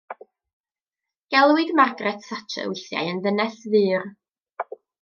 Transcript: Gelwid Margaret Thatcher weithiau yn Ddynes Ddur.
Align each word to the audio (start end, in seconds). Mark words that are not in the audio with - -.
Gelwid 1.35 1.75
Margaret 1.81 2.25
Thatcher 2.31 2.65
weithiau 2.73 3.13
yn 3.13 3.23
Ddynes 3.27 3.61
Ddur. 3.75 4.11